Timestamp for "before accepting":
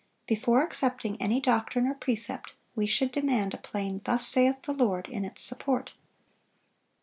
0.25-1.21